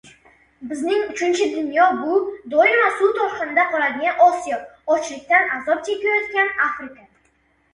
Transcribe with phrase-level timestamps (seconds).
[0.69, 2.15] Bizning “uchinchi dunyo” bu—
[2.53, 4.59] doimo suv toshqinida qoladigan Osiyo,
[4.97, 7.07] ochlikdan azob chekayotgan Afrika